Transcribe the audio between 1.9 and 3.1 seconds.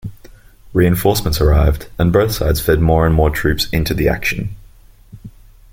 and both sides fed more